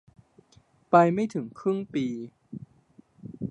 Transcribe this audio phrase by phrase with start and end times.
[0.89, 2.05] ไปไม่ถึงครึ่งปี